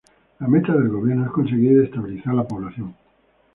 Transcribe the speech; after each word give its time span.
La 0.39 0.47
meta 0.47 0.73
del 0.73 0.89
gobierno 0.89 1.25
es 1.25 1.31
conseguir 1.31 1.79
estabilizar 1.79 2.33
la 2.33 2.47
población. 2.47 2.95